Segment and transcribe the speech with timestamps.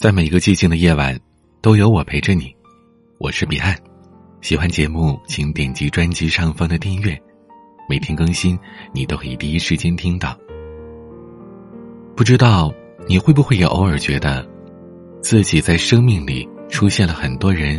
[0.00, 1.18] 在每一个寂静的夜晚，
[1.60, 2.54] 都有我陪着你。
[3.18, 3.76] 我是彼岸，
[4.40, 7.20] 喜欢节目请点击专辑上方的订阅，
[7.88, 8.56] 每天更新
[8.92, 10.38] 你都可以第一时间听到。
[12.14, 12.72] 不知道
[13.08, 14.48] 你会不会也偶尔觉得，
[15.20, 17.76] 自己在生命里出现了很多人，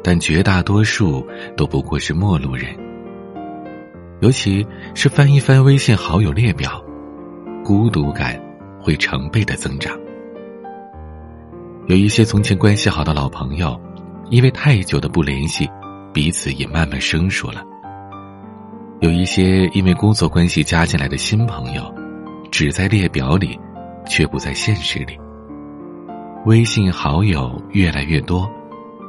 [0.00, 2.72] 但绝大多数都不过是陌路人。
[4.20, 4.64] 尤其
[4.94, 6.80] 是翻一翻微信好友列表，
[7.64, 8.40] 孤独感
[8.80, 9.98] 会成倍的增长。
[11.86, 13.78] 有一些从前关系好的老朋友，
[14.30, 15.68] 因为太久的不联系，
[16.12, 17.64] 彼此也慢慢生疏了。
[19.00, 21.92] 有一些因为工作关系加进来的新朋友，
[22.52, 23.58] 只在列表里，
[24.06, 25.18] 却不在现实里。
[26.46, 28.48] 微信好友越来越多，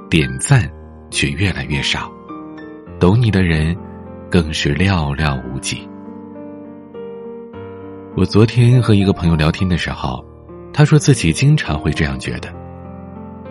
[0.09, 0.67] 点赞
[1.12, 2.12] 却越来越少，
[3.00, 3.78] 懂你的人
[4.31, 5.88] 更是寥寥无几。
[8.17, 10.26] 我昨天和一个朋友聊天的时候，
[10.73, 12.62] 他说自己经常会这样觉得。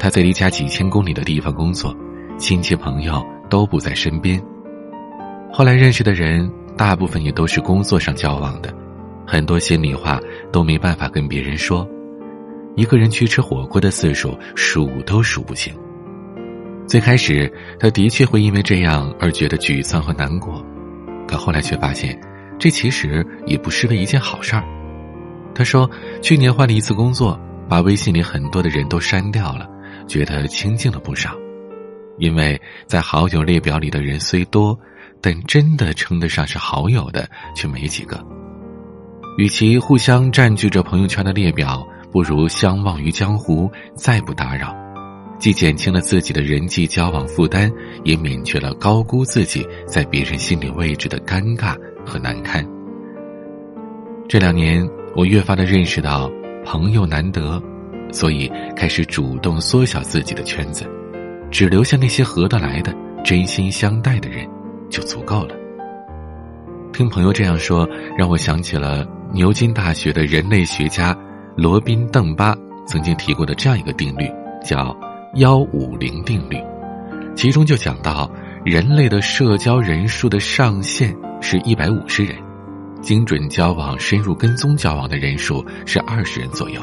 [0.02, 1.96] 他在离家几千公里的地方工作，
[2.36, 4.42] 亲戚朋友都不在身边。
[5.52, 8.74] 后来认识的人，大部分也都是工作上交往的，
[9.24, 10.18] 很多心里话
[10.50, 11.88] 都没办法跟别人说。
[12.74, 15.72] 一个人去吃火锅的次数数都数不清。
[16.88, 20.60] 最开始，他的确会因为这样而觉得沮丧和难过，
[21.28, 22.20] 可后来却发现，
[22.58, 24.64] 这其实也不失为一件好事儿。
[25.54, 25.88] 他说，
[26.20, 29.68] 去年换了一次工作，把微信里很多的人都删掉了。
[30.06, 31.36] 觉得清静了不少，
[32.18, 34.78] 因为在好友列表里的人虽多，
[35.20, 38.22] 但真的称得上是好友的却没几个。
[39.38, 44.76] 与其互相占据着朋友圈的列表，不如相忘于江湖，再不打扰，
[45.38, 47.72] 既减轻了自己的人际交往负担，
[48.04, 52.62] 也免去了高估自己在别人心里位置的尴尬和难堪。
[54.28, 56.30] 这两年，我越发的认识到，
[56.64, 57.62] 朋友难得。
[58.12, 60.86] 所以，开始主动缩小自己的圈子，
[61.50, 64.46] 只留下那些合得来的、真心相待的人，
[64.90, 65.56] 就足够了。
[66.92, 67.88] 听朋友这样说，
[68.18, 71.16] 让我想起了牛津大学的人类学家
[71.56, 72.54] 罗宾·邓巴
[72.86, 74.30] 曾经提过的这样一个定律，
[74.62, 74.94] 叫
[75.36, 76.58] “幺五零定律”。
[77.34, 78.30] 其中就讲到，
[78.62, 82.36] 人类的社交人数的上限是一百五十人，
[83.00, 86.78] 精准交往、深入跟踪交往的人数是二十人左右。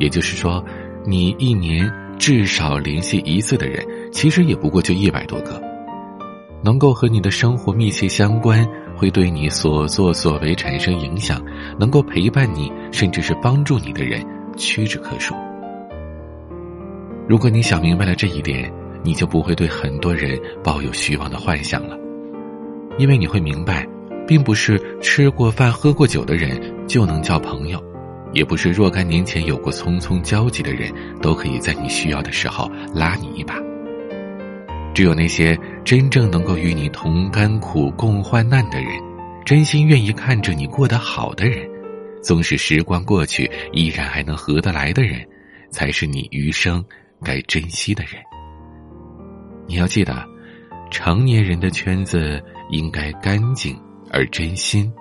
[0.00, 0.64] 也就是说，
[1.06, 1.88] 你一年
[2.18, 5.62] 至少联系一次的人，其实也不过就一百多个。
[6.62, 8.66] 能够和你的生活密切相关，
[8.96, 11.42] 会对你所作所为产生影响，
[11.78, 14.22] 能够陪伴你，甚至是帮助你的人，
[14.56, 15.34] 屈指可数。
[17.26, 18.70] 如果你想明白了这一点，
[19.02, 21.96] 你就不会对很多人抱有虚妄的幻想了，
[22.98, 23.86] 因为你会明白，
[24.26, 27.82] 并不是吃过饭、喝过酒的人就能交朋友。
[28.32, 33.54] 也不是若干年前有过匆匆交集的人，都可以在你需要的时候拉你一把。
[34.94, 38.90] 只有那些真正能够与你同甘苦、共患难的人，
[39.44, 41.68] 真心愿意看着你过得好的人，
[42.22, 45.26] 纵使时光过去依然还能合得来的人，
[45.70, 46.84] 才是你余生
[47.22, 48.14] 该珍惜的人。
[49.66, 50.24] 你要记得，
[50.90, 53.80] 成年人的圈子应该干净
[54.10, 54.92] 而真心，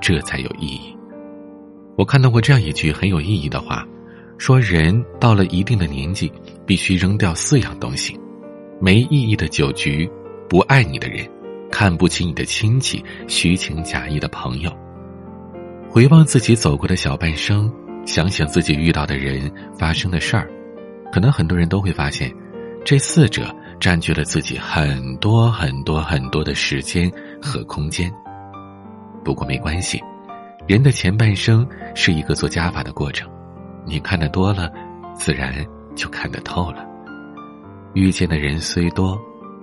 [0.00, 0.97] 这才有意义。
[1.98, 3.84] 我看到过这样一句很有意义的话，
[4.38, 6.32] 说人到了一定的年纪，
[6.64, 8.16] 必须扔掉四样东西：
[8.80, 10.08] 没意义的酒局、
[10.48, 11.28] 不爱你的人、
[11.72, 14.70] 看不起你的亲戚、虚情假意的朋友。
[15.90, 17.68] 回望自己走过的小半生，
[18.06, 20.48] 想想自己遇到的人、发生的事儿，
[21.12, 22.32] 可能很多人都会发现，
[22.84, 27.10] 这四者占据了自己很多很多很多的时间
[27.42, 28.08] 和空间。
[29.24, 30.00] 不过没关系。
[30.68, 33.26] 人的前半生是一个做加法的过程，
[33.86, 34.70] 你看得多了，
[35.14, 35.64] 自然
[35.96, 36.84] 就看得透了。
[37.94, 39.18] 遇见的人虽多，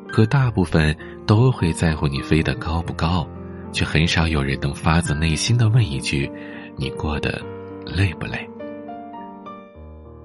[0.08, 3.24] 可大部分都会在乎你飞得高不高，
[3.72, 6.28] 却很少有人能发自内心的问一句
[6.76, 7.40] ：“你过得
[7.86, 8.40] 累不累？”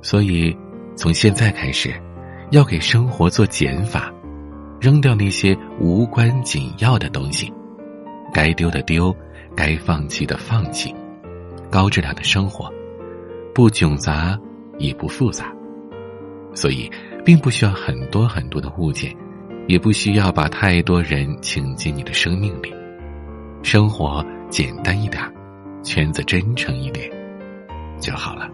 [0.01, 0.57] 所以，
[0.97, 1.93] 从现在开始，
[2.53, 4.11] 要给生活做减法，
[4.81, 7.53] 扔掉那些无关紧要的东西，
[8.33, 9.15] 该丢的丢。
[9.61, 10.91] 该放弃的放弃，
[11.71, 12.73] 高质量的生活，
[13.55, 14.41] 不窘杂
[14.79, 15.53] 也不复杂，
[16.55, 16.91] 所以
[17.27, 19.15] 并不需要很多很多的物件，
[19.69, 22.73] 也不需要把太多人请进你的生命里。
[23.63, 25.23] 生活简单一点，
[25.83, 27.11] 圈子真诚一点
[28.01, 28.49] 就好了。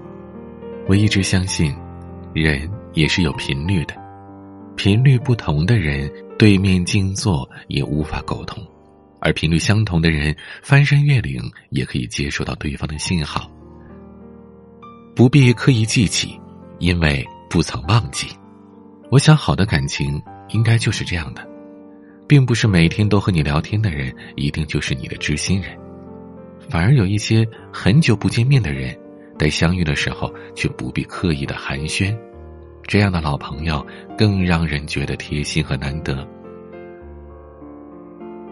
[0.89, 1.73] 我一直相信，
[2.35, 3.95] 人也是有频率的，
[4.75, 8.61] 频率不同的人对面静坐也无法沟通。
[9.21, 13.51] 而频率相同的人，翻山越岭也可以接收到对方的信号。
[15.15, 16.39] 不必刻意记起，
[16.79, 18.29] 因为不曾忘记。
[19.11, 21.47] 我想，好的感情应该就是这样的，
[22.29, 25.77] 并不是每天都和你聊天的人一定就是你的知心人，
[26.69, 28.95] 反而有一些很久不见面的人，
[29.39, 32.15] 在相遇的时候却不必刻意的寒暄，
[32.87, 33.85] 这样的老朋友
[34.19, 36.27] 更让人觉得贴心和难得。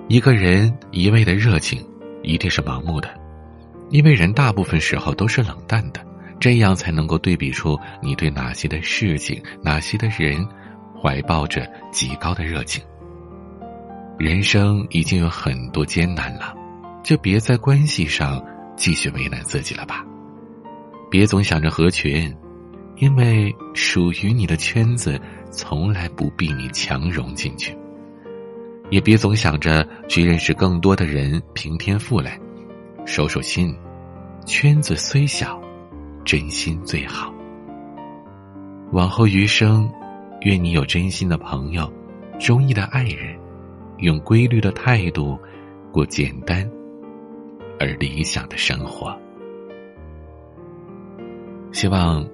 [0.08, 1.84] 一个人一味的热情，
[2.22, 3.08] 一定是盲目的，
[3.90, 6.00] 因为人大部分时候都是冷淡的。
[6.40, 10.46] 这样才能够对比出你对哪些的事情、哪些的人，
[11.00, 12.84] 怀抱着极高的热情。
[14.18, 16.54] 人生已经有很多艰难了，
[17.02, 18.44] 就别在关系上
[18.76, 20.04] 继续为难自己了吧。
[21.10, 22.30] 别总想着合群，
[22.96, 25.18] 因为属于你的圈子
[25.50, 27.74] 从来不必你强融进去。
[28.94, 32.30] 也别总想着去认识更多的人，平添负累，
[33.04, 33.76] 收收心，
[34.46, 35.60] 圈子虽小。
[36.24, 37.34] 真心最好。
[38.92, 39.90] 往后余生，
[40.42, 41.92] 愿你有真心的朋友，
[42.38, 43.36] 中意的爱人，
[43.98, 45.36] 用规律的态度
[45.92, 46.64] 过简单
[47.80, 49.12] 而理想的生活。
[51.72, 52.24] 希望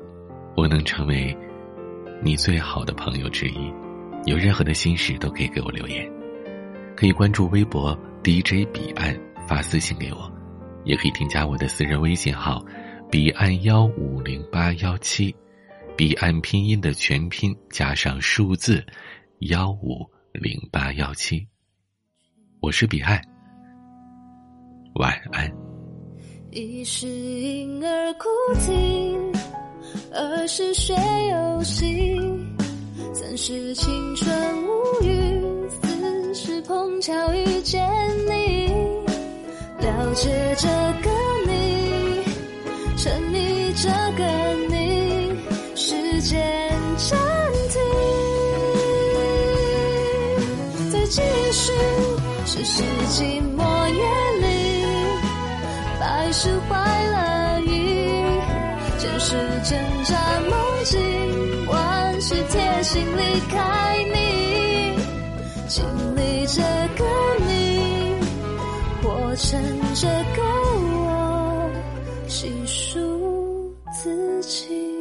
[0.54, 1.34] 我能成为
[2.22, 3.72] 你最好的朋友之一。
[4.26, 6.06] 有任何的心事都可以给我留言，
[7.00, 9.18] 可以关注微博 DJ 彼岸
[9.48, 10.30] 发私信给我，
[10.84, 12.62] 也可以添加我的私人微信号。
[13.10, 15.34] 彼岸幺五零八幺七，
[15.96, 18.84] 彼岸拼音的全拼加上数字
[19.38, 21.48] 幺五零八幺七，
[22.60, 23.18] 我是彼岸，
[24.96, 25.50] 晚安。
[26.50, 28.28] 一是婴儿哭
[28.60, 29.16] 啼，
[30.12, 30.94] 二是学
[31.30, 32.20] 游戏，
[33.14, 34.30] 三是青春
[34.64, 35.39] 无语，
[36.70, 37.84] 碰巧遇见
[38.28, 38.68] 你，
[39.80, 40.68] 了解这
[41.02, 41.10] 个
[41.44, 42.22] 你。
[42.96, 44.22] 沉溺这个
[44.68, 45.34] 你，
[45.74, 46.40] 时间
[46.96, 47.18] 暂
[47.70, 47.82] 停，
[50.92, 51.20] 再继
[51.50, 51.72] 续，
[52.46, 54.04] 只是寂寞夜
[54.38, 54.86] 里，
[55.98, 57.72] 百事坏了意，
[58.96, 59.34] 前世
[59.64, 60.14] 挣扎
[60.48, 61.00] 梦境，
[61.66, 63.58] 万事贴心离开
[64.14, 64.29] 你，
[65.70, 65.84] 经
[66.16, 66.60] 历这
[66.98, 67.04] 个
[67.46, 68.16] 你，
[69.00, 69.62] 活成
[69.94, 71.70] 这个我。
[72.26, 74.99] 细数自己。